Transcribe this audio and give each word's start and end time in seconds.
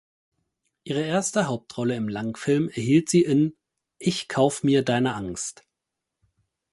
Ihre 0.83 1.03
erste 1.05 1.45
Hauptrolle 1.45 1.93
im 1.95 2.07
Langfilm 2.09 2.69
erhielt 2.69 3.07
sie 3.07 3.21
in 3.21 3.55
"Ich 3.99 4.27
kauf 4.27 4.63
mir 4.63 4.81
deine 4.81 5.13
Angst". 5.13 5.63